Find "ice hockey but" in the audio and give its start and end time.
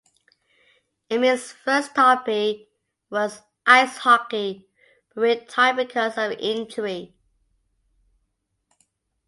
3.67-5.21